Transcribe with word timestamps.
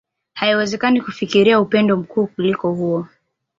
Haiwezekani 0.35 1.01
kufikiria 1.01 1.59
upendo 1.59 1.97
mkuu 1.97 2.27
kuliko 2.27 2.71
huo. 2.73 3.07